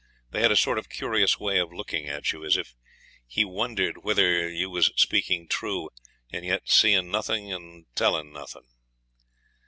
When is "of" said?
0.79-0.89, 1.59-1.71